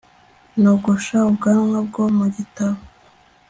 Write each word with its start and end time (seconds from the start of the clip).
nogosha 0.61 1.17
ubwanwa 1.29 1.77
bwo 1.87 2.05
mu 2.17 2.25
gitabo 2.35 2.79